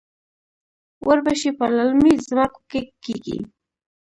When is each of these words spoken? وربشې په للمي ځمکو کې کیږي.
وربشې 1.07 1.51
په 1.59 1.65
للمي 1.75 2.13
ځمکو 2.27 2.61
کې 2.71 2.81
کیږي. 3.03 3.37